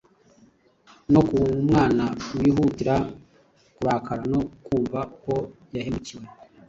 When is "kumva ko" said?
4.65-5.33